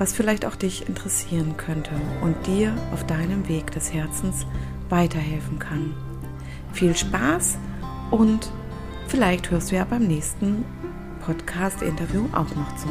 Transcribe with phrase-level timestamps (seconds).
[0.00, 1.90] was vielleicht auch dich interessieren könnte
[2.22, 4.46] und dir auf deinem Weg des Herzens
[4.88, 5.94] weiterhelfen kann.
[6.72, 7.58] Viel Spaß
[8.10, 8.50] und
[9.08, 10.64] vielleicht hörst du ja beim nächsten
[11.26, 12.88] Podcast-Interview auch noch zu.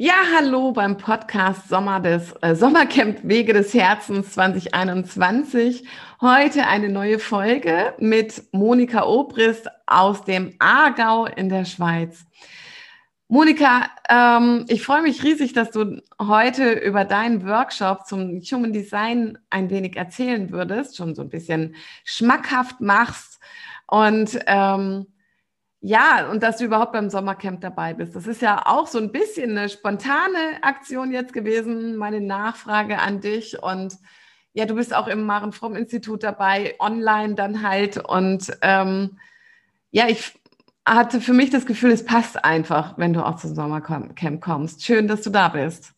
[0.00, 5.88] Ja, hallo beim Podcast Sommer des äh, Sommercamp Wege des Herzens 2021.
[6.20, 12.24] Heute eine neue Folge mit Monika Obrist aus dem Aargau in der Schweiz.
[13.26, 19.36] Monika, ähm, ich freue mich riesig, dass du heute über deinen Workshop zum Human Design
[19.50, 21.74] ein wenig erzählen würdest, schon so ein bisschen
[22.04, 23.40] schmackhaft machst
[23.88, 25.08] und ähm,
[25.80, 28.16] ja, und dass du überhaupt beim Sommercamp dabei bist.
[28.16, 33.20] Das ist ja auch so ein bisschen eine spontane Aktion jetzt gewesen, meine Nachfrage an
[33.20, 33.62] dich.
[33.62, 33.96] Und
[34.54, 37.96] ja, du bist auch im Maren Fromm Institut dabei, online dann halt.
[37.96, 39.18] Und ähm,
[39.92, 40.34] ja, ich
[40.84, 44.84] hatte für mich das Gefühl, es passt einfach, wenn du auch zum Sommercamp kommst.
[44.84, 45.92] Schön, dass du da bist.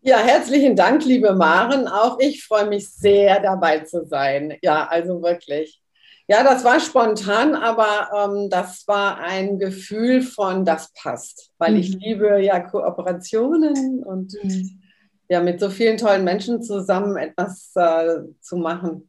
[0.00, 1.88] Ja, herzlichen Dank, liebe Maren.
[1.88, 4.56] Auch ich freue mich sehr, dabei zu sein.
[4.62, 5.82] Ja, also wirklich.
[6.30, 11.78] Ja, das war spontan, aber ähm, das war ein Gefühl von, das passt, weil mhm.
[11.78, 14.82] ich liebe ja Kooperationen und mhm.
[15.30, 19.08] ja, mit so vielen tollen Menschen zusammen etwas äh, zu machen,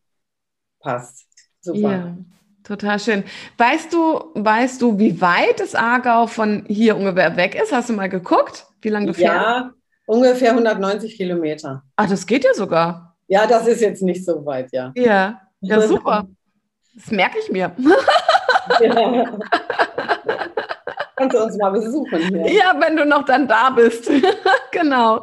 [0.80, 1.28] passt.
[1.59, 1.91] Super.
[1.91, 2.18] Ja.
[2.63, 3.24] Total schön.
[3.57, 7.74] Weißt du, weißt du, wie weit das Aargau von hier ungefähr weg ist?
[7.74, 9.36] Hast du mal geguckt, wie lange du fährst?
[9.36, 9.72] Ja,
[10.06, 11.84] ungefähr 190 Kilometer.
[11.97, 13.18] Ach, das geht ja sogar.
[13.28, 14.94] Ja, das ist jetzt nicht so weit, ja.
[14.96, 16.25] Ja, ja, super.
[17.00, 17.72] Das merke ich mir.
[18.82, 19.26] Ja.
[21.16, 22.54] Kannst du uns mal besuchen hier?
[22.54, 24.10] Ja, wenn du noch dann da bist.
[24.72, 25.22] genau.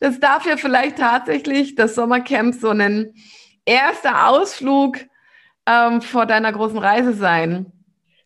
[0.00, 3.14] Das darf ja vielleicht tatsächlich das Sommercamp so ein
[3.64, 4.98] erster Ausflug
[5.66, 7.72] ähm, vor deiner großen Reise sein.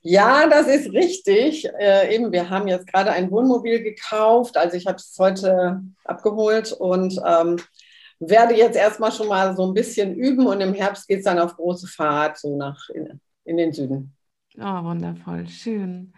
[0.02, 1.68] Ja, das ist richtig.
[1.78, 4.56] Äh, eben, wir haben jetzt gerade ein Wohnmobil gekauft.
[4.56, 7.58] Also ich habe es heute abgeholt und ähm,
[8.20, 11.38] werde jetzt erstmal schon mal so ein bisschen üben und im Herbst geht es dann
[11.38, 14.12] auf große Fahrt, so nach in, in den Süden.
[14.58, 16.12] Oh, wundervoll, schön.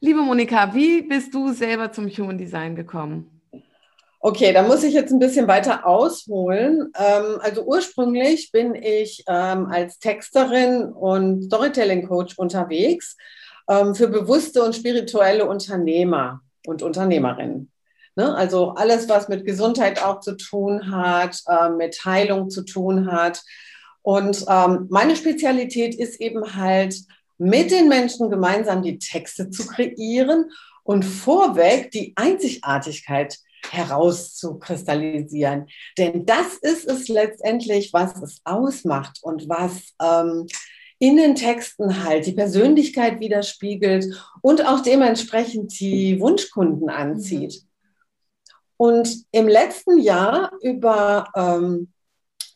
[0.00, 3.40] Liebe Monika, wie bist du selber zum Human Design gekommen?
[4.24, 6.92] Okay, da muss ich jetzt ein bisschen weiter ausholen.
[6.96, 13.16] Ähm, also ursprünglich bin ich ähm, als Texterin und Storytelling-Coach unterwegs
[13.68, 17.71] ähm, für bewusste und spirituelle Unternehmer und Unternehmerinnen.
[18.16, 18.34] Ne?
[18.34, 23.42] Also alles, was mit Gesundheit auch zu tun hat, äh, mit Heilung zu tun hat.
[24.02, 26.96] Und ähm, meine Spezialität ist eben halt,
[27.38, 30.50] mit den Menschen gemeinsam die Texte zu kreieren
[30.84, 33.36] und vorweg die Einzigartigkeit
[33.70, 35.66] herauszukristallisieren.
[35.98, 40.46] Denn das ist es letztendlich, was es ausmacht und was ähm,
[40.98, 44.06] in den Texten halt die Persönlichkeit widerspiegelt
[44.40, 47.54] und auch dementsprechend die Wunschkunden anzieht.
[47.54, 47.71] Mhm.
[48.82, 51.92] Und im letzten Jahr über ähm,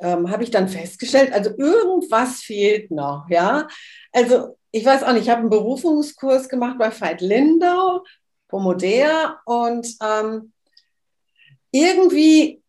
[0.00, 3.68] ähm, habe ich dann festgestellt, also irgendwas fehlt noch, ja.
[4.10, 8.02] Also ich weiß auch nicht, ich habe einen Berufungskurs gemacht bei Veit Lindau,
[8.48, 10.52] Pomodea und ähm,
[11.70, 12.60] irgendwie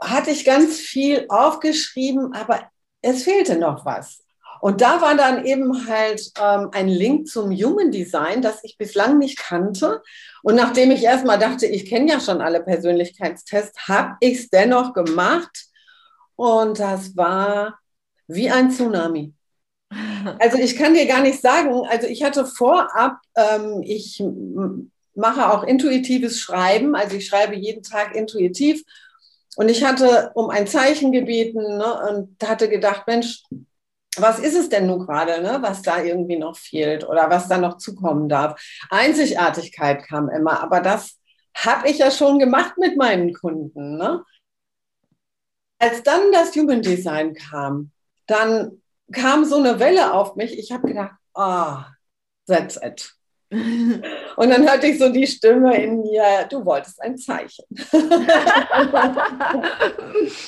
[0.00, 2.70] hatte ich ganz viel aufgeschrieben, aber
[3.02, 4.23] es fehlte noch was.
[4.64, 9.18] Und da war dann eben halt ähm, ein Link zum Human Design, das ich bislang
[9.18, 10.00] nicht kannte.
[10.42, 14.94] Und nachdem ich erstmal dachte, ich kenne ja schon alle Persönlichkeitstests, habe ich es dennoch
[14.94, 15.66] gemacht.
[16.34, 17.78] Und das war
[18.26, 19.34] wie ein Tsunami.
[20.38, 24.24] Also ich kann dir gar nicht sagen, also ich hatte vorab, ähm, ich
[25.14, 28.82] mache auch intuitives Schreiben, also ich schreibe jeden Tag intuitiv.
[29.56, 33.42] Und ich hatte um ein Zeichen gebeten ne, und hatte gedacht, Mensch,
[34.20, 37.58] was ist es denn nun gerade, ne, was da irgendwie noch fehlt oder was da
[37.58, 38.60] noch zukommen darf?
[38.90, 41.18] Einzigartigkeit kam immer, aber das
[41.54, 43.96] habe ich ja schon gemacht mit meinen Kunden.
[43.96, 44.24] Ne?
[45.78, 47.90] Als dann das Human Design kam,
[48.26, 48.82] dann
[49.12, 50.58] kam so eine Welle auf mich.
[50.58, 51.84] Ich habe gedacht, ah, oh,
[52.46, 53.14] that's it.
[54.36, 57.64] Und dann hörte ich so die Stimme in mir, du wolltest ein Zeichen.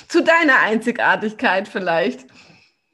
[0.08, 2.26] Zu deiner Einzigartigkeit vielleicht.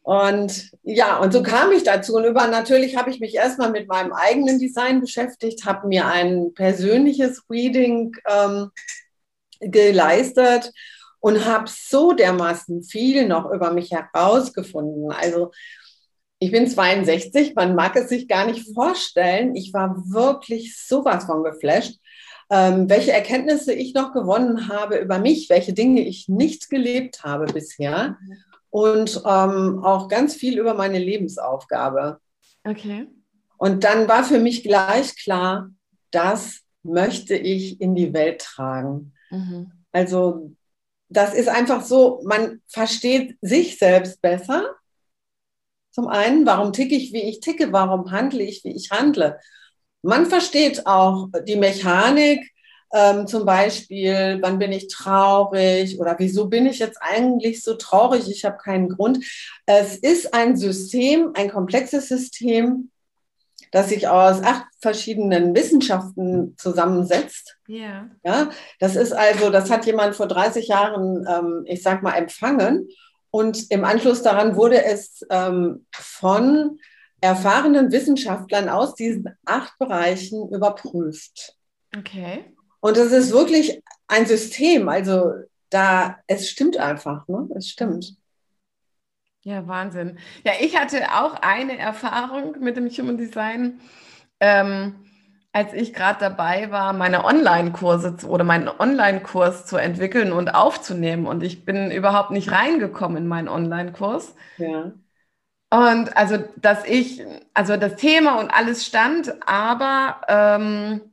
[0.03, 2.17] Und ja, und so kam ich dazu.
[2.17, 6.53] Und über natürlich habe ich mich erstmal mit meinem eigenen Design beschäftigt, habe mir ein
[6.55, 8.71] persönliches Reading ähm,
[9.61, 10.73] geleistet
[11.21, 15.13] und habe so dermaßen viel noch über mich herausgefunden.
[15.13, 15.53] Also
[16.41, 19.55] ich bin 62, man mag es sich gar nicht vorstellen.
[19.55, 22.01] Ich war wirklich sowas von geflasht,
[22.51, 27.47] ähm, welche Erkenntnisse ich noch gewonnen habe über mich, welche Dinge ich nicht gelebt habe
[27.47, 28.19] bisher
[28.73, 32.19] und ähm, auch ganz viel über meine Lebensaufgabe.
[32.65, 33.07] Okay.
[33.59, 35.71] Und dann war für mich gleich klar,
[36.11, 39.13] das möchte ich in die Welt tragen.
[39.31, 39.73] Mhm.
[39.93, 40.57] Also
[41.11, 44.75] das ist einfach so, man versteht sich selbst besser
[45.91, 49.39] zum einen, warum ticke ich, wie ich ticke, warum handle ich, wie ich handle.
[50.01, 52.52] Man versteht auch die Mechanik,
[52.93, 58.31] ähm, zum Beispiel, wann bin ich traurig oder wieso bin ich jetzt eigentlich so traurig?
[58.31, 59.25] Ich habe keinen Grund.
[59.67, 62.91] Es ist ein System, ein komplexes System,
[63.71, 67.57] das sich aus acht verschiedenen Wissenschaften zusammensetzt.
[67.69, 68.11] Yeah.
[68.25, 72.89] Ja, das ist also, das hat jemand vor 30 Jahren, ähm, ich sag mal, empfangen
[73.31, 76.79] und im Anschluss daran wurde es ähm, von
[77.23, 81.57] erfahrenen Wissenschaftlern aus diesen acht Bereichen überprüft.
[81.97, 82.45] Okay.
[82.83, 84.89] Und es ist wirklich ein System.
[84.89, 85.33] Also
[85.71, 87.49] da, es stimmt einfach, ne?
[87.57, 88.17] Es stimmt.
[89.43, 90.19] Ja, Wahnsinn.
[90.45, 93.81] Ja, ich hatte auch eine Erfahrung mit dem Human Design.
[94.41, 94.97] Ähm,
[95.53, 101.27] als ich gerade dabei war, meine Online-Kurse oder meinen Online-Kurs zu entwickeln und aufzunehmen.
[101.27, 104.35] Und ich bin überhaupt nicht reingekommen in meinen Online-Kurs.
[104.57, 104.93] Ja.
[105.71, 107.25] Und also, dass ich,
[107.55, 111.12] also das Thema und alles stand, aber ähm,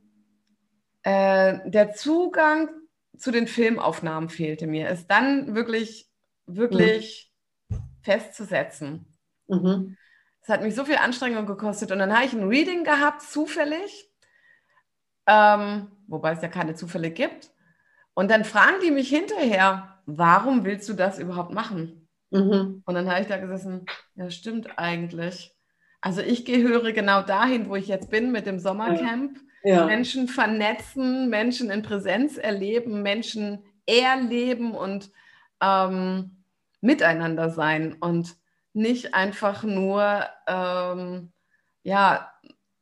[1.02, 2.68] äh, der Zugang
[3.16, 4.88] zu den Filmaufnahmen fehlte mir.
[4.88, 6.08] Es dann wirklich,
[6.46, 7.32] wirklich
[7.68, 7.76] mhm.
[8.02, 9.18] festzusetzen.
[9.48, 9.96] Mhm.
[10.42, 11.92] Es hat mich so viel Anstrengung gekostet.
[11.92, 14.10] Und dann habe ich ein Reading gehabt, zufällig
[15.30, 17.50] ähm, wobei es ja keine Zufälle gibt.
[18.14, 22.08] Und dann fragen die mich hinterher, warum willst du das überhaupt machen?
[22.30, 22.82] Mhm.
[22.84, 23.86] Und dann habe ich da gesessen,
[24.16, 25.54] ja, stimmt eigentlich.
[26.00, 29.36] Also ich gehöre genau dahin, wo ich jetzt bin mit dem Sommercamp.
[29.36, 29.42] Ja.
[29.62, 29.86] Ja.
[29.86, 35.10] Menschen vernetzen, Menschen in Präsenz erleben, Menschen erleben und
[35.60, 36.44] ähm,
[36.80, 38.36] miteinander sein und
[38.72, 41.32] nicht einfach nur ähm,
[41.82, 42.32] ja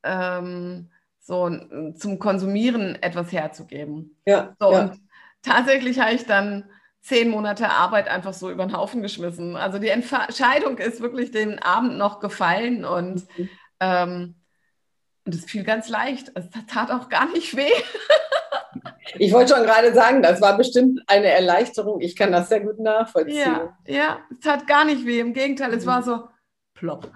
[0.03, 1.51] ähm, so
[1.97, 4.17] zum Konsumieren etwas herzugeben.
[4.27, 4.81] Ja, so, ja.
[4.83, 5.01] Und
[5.43, 6.65] tatsächlich habe ich dann
[7.01, 9.57] zehn Monate Arbeit einfach so über den Haufen geschmissen.
[9.57, 13.49] Also die Entscheidung ist wirklich den Abend noch gefallen und mhm.
[13.81, 14.35] ähm,
[15.29, 16.33] und es fiel ganz leicht.
[16.35, 17.71] Es tat auch gar nicht weh.
[19.19, 22.03] Ich wollte schon gerade sagen, das war bestimmt eine Erleichterung.
[22.03, 23.39] Ich kann das sehr gut nachvollziehen.
[23.39, 25.19] Ja, ja es tat gar nicht weh.
[25.19, 26.29] Im Gegenteil, es war so
[26.75, 27.11] plopp.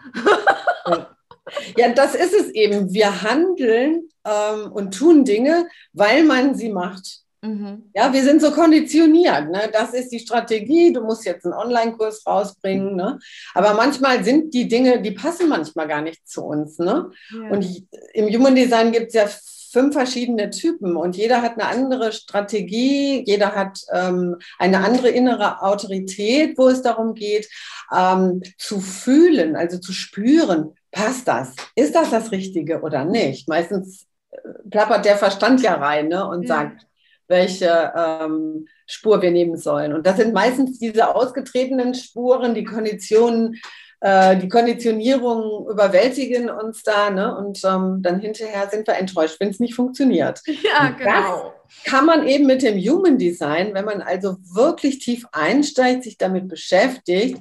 [0.87, 1.89] Ja.
[1.95, 2.95] Das ist es eben.
[2.95, 7.21] Wir handeln ähm, und tun Dinge, weil man sie macht.
[7.43, 7.91] Mhm.
[7.93, 9.51] Ja, wir sind so konditioniert.
[9.51, 9.69] Ne?
[9.73, 10.93] Das ist die Strategie.
[10.93, 12.95] Du musst jetzt einen Online-Kurs rausbringen.
[12.95, 13.19] Ne?
[13.53, 16.79] Aber manchmal sind die Dinge, die passen manchmal gar nicht zu uns.
[16.79, 17.11] Ne?
[17.33, 17.51] Ja.
[17.51, 17.85] Und
[18.15, 19.27] im Human Design gibt es ja
[19.73, 25.63] fünf verschiedene Typen und jeder hat eine andere Strategie, jeder hat ähm, eine andere innere
[25.63, 27.49] Autorität, wo es darum geht,
[27.91, 31.55] ähm, zu fühlen, also zu spüren, passt das?
[31.75, 33.49] Ist das das Richtige oder nicht?
[33.49, 34.37] Meistens äh,
[34.71, 36.49] plappert der Verstand ja rein ne, und ja.
[36.49, 36.87] sagt,
[37.33, 39.93] welche ähm, Spur wir nehmen sollen.
[39.93, 43.61] Und das sind meistens diese ausgetretenen Spuren, die Konditionen,
[44.01, 47.37] äh, die Konditionierungen überwältigen uns da ne?
[47.37, 50.41] und ähm, dann hinterher sind wir enttäuscht, wenn es nicht funktioniert.
[50.47, 51.55] Ja, genau.
[51.67, 56.19] Das kann man eben mit dem Human Design, wenn man also wirklich tief einsteigt, sich
[56.19, 57.39] damit beschäftigt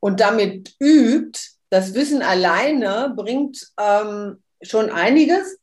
[0.00, 1.38] und damit übt,
[1.68, 5.58] das Wissen alleine bringt ähm, schon einiges,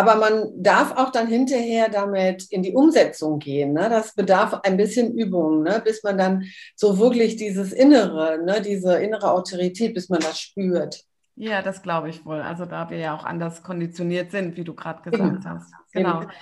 [0.00, 3.74] aber man darf auch dann hinterher damit in die Umsetzung gehen.
[3.74, 3.90] Ne?
[3.90, 5.82] Das bedarf ein bisschen Übung, ne?
[5.84, 8.62] bis man dann so wirklich dieses Innere, ne?
[8.62, 11.04] diese innere Autorität, bis man das spürt.
[11.36, 12.40] Ja, das glaube ich wohl.
[12.40, 15.50] Also da wir ja auch anders konditioniert sind, wie du gerade gesagt genau.
[15.54, 15.70] hast.
[15.92, 16.20] Genau.
[16.20, 16.32] genau.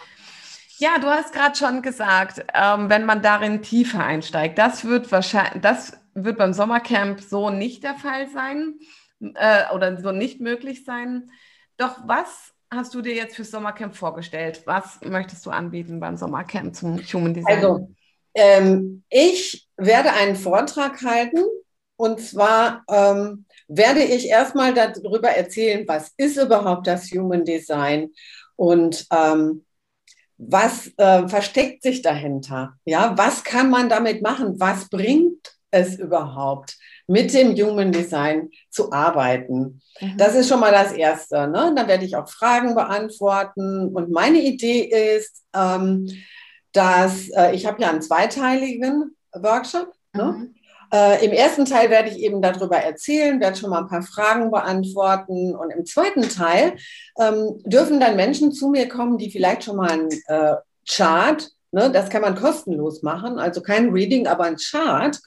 [0.79, 5.61] Ja, du hast gerade schon gesagt, ähm, wenn man darin tiefer einsteigt, das wird wahrscheinlich,
[5.63, 8.75] das wird beim Sommercamp so nicht der Fall sein
[9.35, 11.33] äh, oder so nicht möglich sein.
[11.77, 14.63] Doch was hast du dir jetzt fürs Sommercamp vorgestellt?
[14.67, 17.57] Was möchtest du anbieten beim Sommercamp zum Human Design?
[17.57, 17.89] Also,
[18.35, 21.45] ähm, ich werde einen Vortrag halten
[21.97, 28.11] und zwar ähm, werde ich erstmal darüber erzählen, was ist überhaupt das Human Design
[28.57, 29.65] und ähm,
[30.37, 32.75] was äh, versteckt sich dahinter?
[32.85, 34.61] Ja, was kann man damit machen?
[34.61, 39.81] Was bringt es überhaupt, mit dem Human Design zu arbeiten?
[40.01, 40.17] Mhm.
[40.17, 41.49] Das ist schon mal das Erste.
[41.49, 41.73] Ne?
[41.75, 43.89] Dann werde ich auch Fragen beantworten.
[43.95, 44.81] Und meine Idee
[45.17, 46.09] ist, ähm,
[46.73, 49.93] dass äh, ich habe ja einen zweiteiligen Workshop.
[50.13, 50.25] Ne?
[50.25, 50.55] Mhm.
[50.93, 54.51] Äh, Im ersten Teil werde ich eben darüber erzählen, werde schon mal ein paar Fragen
[54.51, 55.55] beantworten.
[55.55, 56.77] Und im zweiten Teil
[57.21, 60.55] ähm, dürfen dann Menschen zu mir kommen, die vielleicht schon mal einen äh,
[60.89, 65.19] Chart, ne, das kann man kostenlos machen, also kein Reading, aber ein Chart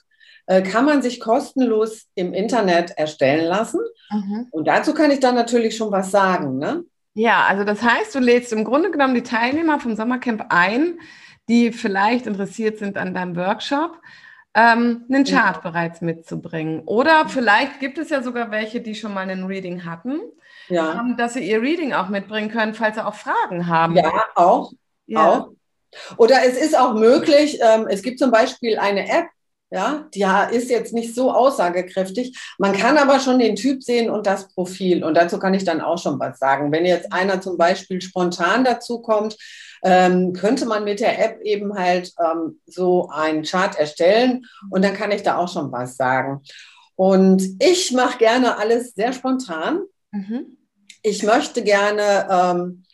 [0.46, 3.80] äh, kann man sich kostenlos im Internet erstellen lassen.
[4.10, 4.48] Mhm.
[4.50, 6.58] Und dazu kann ich dann natürlich schon was sagen.
[6.58, 6.84] Ne?
[7.14, 10.98] Ja, also das heißt, du lädst im Grunde genommen die Teilnehmer vom Sommercamp ein,
[11.48, 14.00] die vielleicht interessiert sind an deinem Workshop
[14.54, 15.60] ähm, einen Chart ja.
[15.62, 16.82] bereits mitzubringen.
[16.84, 20.20] Oder vielleicht gibt es ja sogar welche, die schon mal einen Reading hatten,
[20.68, 21.00] ja.
[21.00, 23.96] ähm, dass sie ihr Reading auch mitbringen können, falls sie auch Fragen haben.
[23.96, 24.72] Ja, auch.
[25.06, 25.28] Ja.
[25.28, 25.48] auch.
[26.16, 29.26] Oder es ist auch möglich, ähm, es gibt zum Beispiel eine App,
[29.72, 32.38] ja, die ist jetzt nicht so aussagekräftig.
[32.58, 35.02] Man kann aber schon den Typ sehen und das Profil.
[35.02, 36.70] Und dazu kann ich dann auch schon was sagen.
[36.70, 39.38] Wenn jetzt einer zum Beispiel spontan dazu kommt,
[39.82, 44.94] ähm, könnte man mit der App eben halt ähm, so einen Chart erstellen und dann
[44.94, 46.42] kann ich da auch schon was sagen.
[46.94, 49.80] Und ich mache gerne alles sehr spontan.
[50.10, 50.58] Mhm.
[51.02, 52.84] Ich möchte gerne ähm,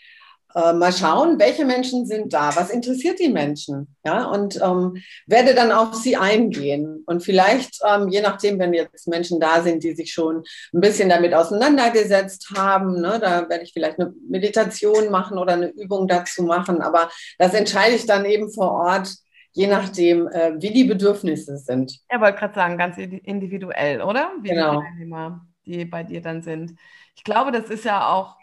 [0.58, 4.96] äh, mal schauen, welche Menschen sind da, was interessiert die Menschen, ja, und ähm,
[5.26, 7.04] werde dann auf sie eingehen.
[7.06, 10.42] Und vielleicht, ähm, je nachdem, wenn jetzt Menschen da sind, die sich schon
[10.74, 15.68] ein bisschen damit auseinandergesetzt haben, ne, da werde ich vielleicht eine Meditation machen oder eine
[15.68, 19.14] Übung dazu machen, aber das entscheide ich dann eben vor Ort,
[19.52, 22.00] je nachdem, äh, wie die Bedürfnisse sind.
[22.10, 24.32] Ja, wollte gerade sagen, ganz individuell, oder?
[24.40, 24.80] Wie genau.
[24.80, 26.74] die Teilnehmer, die bei dir dann sind.
[27.14, 28.36] Ich glaube, das ist ja auch,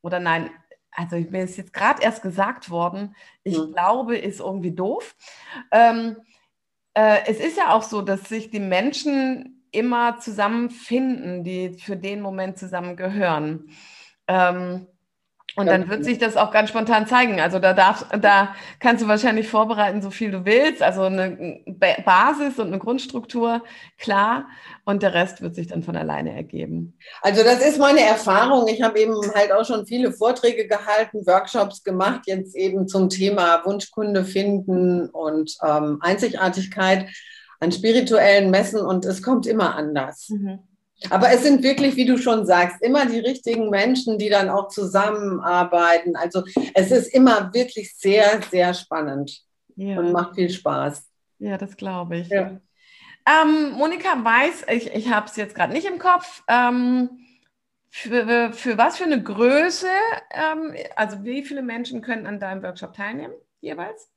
[0.00, 0.50] oder nein,
[0.98, 3.14] also mir ist jetzt gerade erst gesagt worden,
[3.44, 3.72] ich mhm.
[3.72, 5.14] glaube, ist irgendwie doof.
[5.70, 6.16] Ähm,
[6.94, 12.20] äh, es ist ja auch so, dass sich die Menschen immer zusammenfinden, die für den
[12.20, 13.70] Moment zusammengehören.
[14.26, 14.88] Ähm,
[15.58, 17.40] und dann wird sich das auch ganz spontan zeigen.
[17.40, 20.82] Also da darf, da kannst du wahrscheinlich vorbereiten, so viel du willst.
[20.82, 21.60] Also eine
[22.04, 23.64] Basis und eine Grundstruktur,
[23.98, 24.46] klar.
[24.84, 26.96] Und der Rest wird sich dann von alleine ergeben.
[27.22, 28.68] Also das ist meine Erfahrung.
[28.68, 33.64] Ich habe eben halt auch schon viele Vorträge gehalten, Workshops gemacht, jetzt eben zum Thema
[33.64, 37.08] Wunschkunde finden und ähm, Einzigartigkeit
[37.58, 38.80] an spirituellen Messen.
[38.80, 40.28] Und es kommt immer anders.
[40.28, 40.60] Mhm.
[41.10, 44.68] Aber es sind wirklich, wie du schon sagst, immer die richtigen Menschen, die dann auch
[44.68, 46.16] zusammenarbeiten.
[46.16, 46.42] Also
[46.74, 49.42] es ist immer wirklich sehr, sehr spannend
[49.76, 49.98] ja.
[49.98, 51.08] und macht viel Spaß.
[51.38, 52.28] Ja, das glaube ich.
[52.28, 52.60] Ja.
[53.26, 57.10] Ähm, Monika weiß, ich, ich habe es jetzt gerade nicht im Kopf, ähm,
[57.90, 59.88] für, für was für eine Größe,
[60.30, 64.10] ähm, also wie viele Menschen können an deinem Workshop teilnehmen jeweils?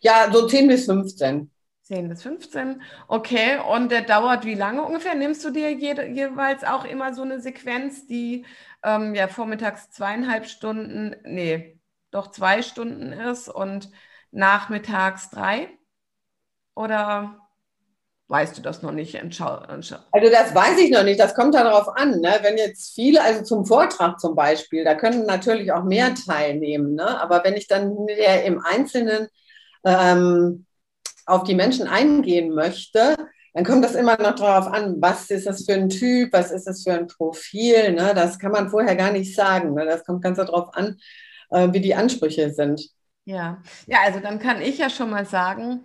[0.00, 1.50] Ja, so 10 bis 15.
[1.92, 2.82] 10 bis 15.
[3.08, 5.14] Okay, und der dauert wie lange ungefähr?
[5.14, 8.46] Nimmst du dir je, jeweils auch immer so eine Sequenz, die
[8.82, 11.78] ähm, ja vormittags zweieinhalb Stunden, nee,
[12.10, 13.90] doch zwei Stunden ist und
[14.30, 15.68] nachmittags drei?
[16.74, 17.38] Oder
[18.28, 19.14] weißt du das noch nicht?
[20.12, 22.20] Also das weiß ich noch nicht, das kommt darauf an.
[22.20, 22.38] Ne?
[22.40, 26.94] Wenn jetzt viele, also zum Vortrag zum Beispiel, da können natürlich auch mehr teilnehmen.
[26.94, 27.20] Ne?
[27.20, 29.28] Aber wenn ich dann im Einzelnen
[29.84, 30.64] ähm,
[31.26, 33.16] auf die Menschen eingehen möchte,
[33.54, 36.66] dann kommt das immer noch darauf an, was ist das für ein Typ, was ist
[36.66, 37.92] das für ein Profil.
[37.92, 38.12] Ne?
[38.14, 39.74] Das kann man vorher gar nicht sagen.
[39.74, 39.84] Ne?
[39.84, 40.96] Das kommt ganz darauf an,
[41.50, 42.88] äh, wie die Ansprüche sind.
[43.24, 45.84] Ja, ja, also dann kann ich ja schon mal sagen,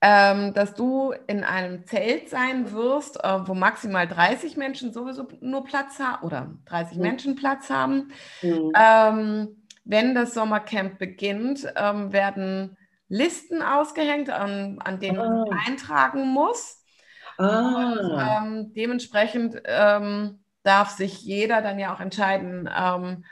[0.00, 5.64] ähm, dass du in einem Zelt sein wirst, äh, wo maximal 30 Menschen sowieso nur
[5.64, 7.02] Platz haben oder 30 mhm.
[7.02, 8.12] Menschen Platz haben.
[8.40, 8.72] Mhm.
[8.74, 9.48] Ähm,
[9.84, 12.76] wenn das Sommercamp beginnt, ähm, werden
[13.10, 15.56] Listen ausgehängt, an, an denen man ah.
[15.66, 16.82] eintragen muss.
[17.36, 17.92] Ah.
[17.92, 22.70] Und ähm, dementsprechend ähm, darf sich jeder dann ja auch entscheiden.
[22.74, 23.24] Ähm,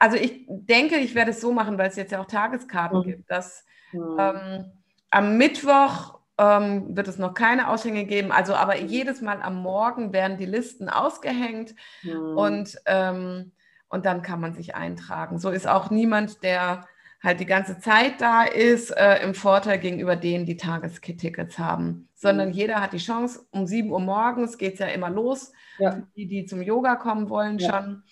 [0.00, 3.04] also ich denke, ich werde es so machen, weil es jetzt ja auch Tageskarten mhm.
[3.04, 4.72] gibt, dass mhm.
[5.10, 8.32] am Mittwoch ähm, wird es noch keine Aushänge geben.
[8.32, 12.36] Also aber jedes Mal am Morgen werden die Listen ausgehängt mhm.
[12.36, 13.52] und, ähm,
[13.88, 15.38] und dann kann man sich eintragen.
[15.38, 16.86] So ist auch niemand, der
[17.22, 22.08] halt die ganze Zeit da ist, äh, im Vorteil gegenüber denen, die Tagestickets haben.
[22.14, 22.54] Sondern mhm.
[22.54, 26.02] jeder hat die Chance, um 7 Uhr morgens geht es ja immer los, ja.
[26.16, 27.70] die, die zum Yoga kommen wollen ja.
[27.70, 28.02] schon.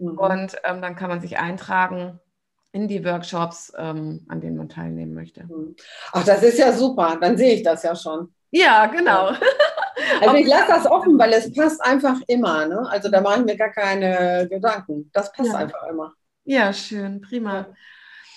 [0.00, 0.18] Mhm.
[0.18, 2.18] Und ähm, dann kann man sich eintragen
[2.72, 5.44] in die Workshops, ähm, an denen man teilnehmen möchte.
[5.44, 5.76] Mhm.
[6.12, 8.32] Ach, das ist ja super, dann sehe ich das ja schon.
[8.50, 9.32] Ja, genau.
[10.20, 12.66] Also ich lasse das offen, weil es passt einfach immer.
[12.66, 12.86] Ne?
[12.90, 15.10] Also da mache ich mir gar keine Gedanken.
[15.12, 16.12] Das passt einfach immer.
[16.44, 17.66] Ja, schön, prima.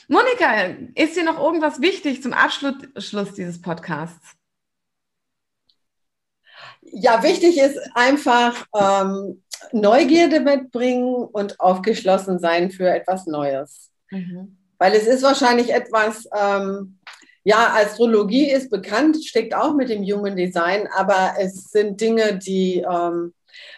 [0.08, 4.36] Monika, ist dir noch irgendwas wichtig zum Abschluss dieses Podcasts?
[6.82, 13.92] Ja, wichtig ist einfach ähm, Neugierde mitbringen und aufgeschlossen sein für etwas Neues.
[14.12, 14.58] Mhm.
[14.78, 17.00] Weil es ist wahrscheinlich etwas, ähm,
[17.44, 22.86] ja, Astrologie ist bekannt, steckt auch mit dem Human Design, aber es sind Dinge, die
[22.88, 23.34] ähm,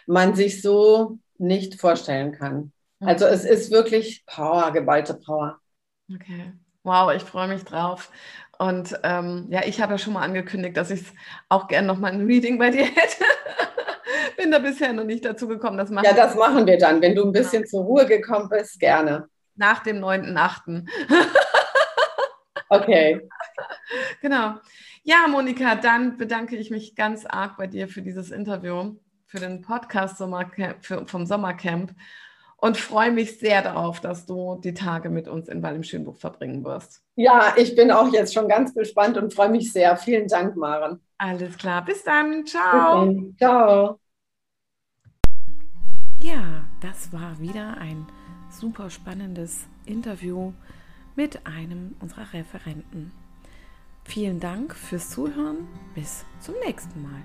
[0.06, 2.72] man sich so nicht vorstellen kann.
[3.00, 3.08] Mhm.
[3.08, 5.58] Also es ist wirklich Power, geballte Power.
[6.14, 6.52] Okay.
[6.82, 8.10] Wow, ich freue mich drauf.
[8.58, 11.04] Und ähm, ja, ich habe ja schon mal angekündigt, dass ich
[11.48, 13.24] auch gerne noch mal ein Reading bei dir hätte.
[14.36, 15.78] Bin da bisher noch nicht dazu gekommen.
[15.78, 18.80] Das machen ja, das machen wir dann, wenn du ein bisschen zur Ruhe gekommen bist,
[18.80, 19.28] gerne.
[19.54, 20.88] Nach dem 9.8.
[22.68, 23.28] okay.
[24.20, 24.54] Genau.
[25.02, 28.96] Ja, Monika, dann bedanke ich mich ganz arg bei dir für dieses Interview,
[29.26, 31.94] für den Podcast vom Sommercamp
[32.60, 36.64] und freue mich sehr darauf, dass du die Tage mit uns in Wall Schönbuch verbringen
[36.64, 37.02] wirst.
[37.14, 39.96] Ja, ich bin auch jetzt schon ganz gespannt und freue mich sehr.
[39.96, 41.00] Vielen Dank, Maren.
[41.18, 41.84] Alles klar.
[41.84, 42.44] Bis dann.
[42.46, 43.06] Ciao.
[43.06, 43.36] Bis dann.
[43.38, 44.00] Ciao.
[46.20, 48.06] Ja, das war wieder ein
[48.50, 50.52] super spannendes Interview
[51.14, 53.12] mit einem unserer Referenten.
[54.04, 55.68] Vielen Dank fürs Zuhören.
[55.94, 57.22] Bis zum nächsten Mal.